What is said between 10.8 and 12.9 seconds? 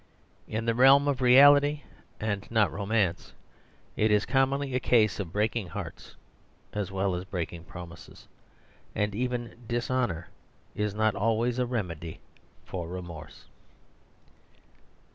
not always a remedy for